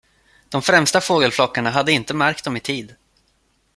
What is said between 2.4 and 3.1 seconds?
dem i tid.